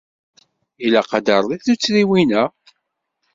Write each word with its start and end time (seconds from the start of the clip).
Ilaq 0.85 1.11
ad 1.17 1.23
d-terreḍ 1.25 1.51
i 1.53 1.57
tuttriwin-a. 1.63 2.43